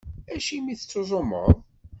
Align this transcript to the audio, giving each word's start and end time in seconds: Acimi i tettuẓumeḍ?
Acimi 0.35 0.69
i 0.71 0.75
tettuẓumeḍ? 0.79 1.47